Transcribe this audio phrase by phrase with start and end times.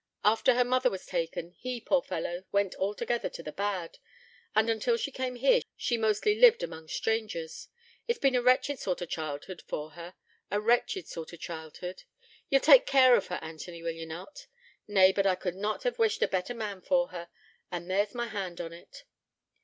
[0.23, 3.99] After her mother was taken, he, poor fellow, went altogether to the bad,
[4.55, 7.67] and until she came here she mostly lived among strangers.
[8.07, 10.15] It's been a wretched sort of childhood for her
[10.49, 12.05] a wretched sort of childhood.
[12.49, 14.47] Ye'll take care of her, Anthony, will ye not?...
[14.87, 17.29] Nay, but I could not hev wished for a better man for her,
[17.71, 19.03] and there's my hand on 't.'